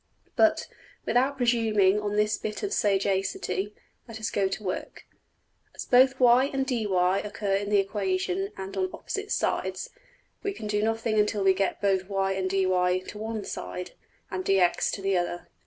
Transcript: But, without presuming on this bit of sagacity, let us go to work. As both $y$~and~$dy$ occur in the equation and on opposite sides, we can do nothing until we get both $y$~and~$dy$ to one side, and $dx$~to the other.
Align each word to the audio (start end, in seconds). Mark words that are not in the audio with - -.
But, 0.35 0.67
without 1.05 1.37
presuming 1.37 2.01
on 2.01 2.15
this 2.15 2.35
bit 2.39 2.63
of 2.63 2.73
sagacity, 2.73 3.75
let 4.07 4.19
us 4.19 4.31
go 4.31 4.47
to 4.47 4.63
work. 4.63 5.05
As 5.75 5.85
both 5.85 6.19
$y$~and~$dy$ 6.19 7.19
occur 7.23 7.53
in 7.53 7.69
the 7.69 7.77
equation 7.77 8.51
and 8.57 8.75
on 8.75 8.89
opposite 8.95 9.31
sides, 9.31 9.91
we 10.41 10.53
can 10.53 10.65
do 10.65 10.81
nothing 10.81 11.19
until 11.19 11.43
we 11.43 11.53
get 11.53 11.83
both 11.83 12.09
$y$~and~$dy$ 12.09 13.01
to 13.09 13.17
one 13.19 13.43
side, 13.45 13.91
and 14.31 14.43
$dx$~to 14.43 15.03
the 15.03 15.15
other. 15.19 15.49